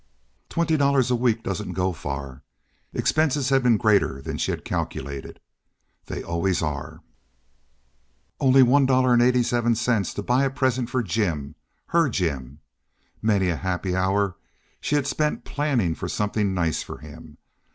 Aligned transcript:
Twenty 0.49 0.77
dollars 0.77 1.11
a 1.11 1.15
week 1.15 1.43
doesn't 1.43 1.73
go 1.73 1.93
far. 1.93 2.41
Expenses 2.91 3.49
had 3.49 3.61
been 3.61 3.77
greater 3.77 4.19
than 4.19 4.35
she 4.39 4.49
had 4.51 4.65
calculated. 4.65 5.39
They 6.07 6.23
always 6.23 6.63
are. 6.63 7.03
Only 8.39 8.63
$1.87 8.63 10.15
to 10.15 10.23
buy 10.23 10.43
a 10.45 10.49
present 10.49 10.89
for 10.89 11.03
Jim. 11.03 11.53
Her 11.89 12.09
Jim. 12.09 12.61
Many 13.21 13.49
a 13.49 13.55
happy 13.57 13.95
hour 13.95 14.37
she 14.79 14.95
had 14.95 15.05
spent 15.05 15.45
planning 15.45 15.93
for 15.93 16.09
something 16.09 16.51
nice 16.51 16.81
for 16.81 16.97
him. 16.97 17.37